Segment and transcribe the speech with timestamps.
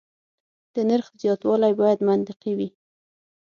[0.73, 2.69] د نرخ زیاتوالی باید منطقي وي.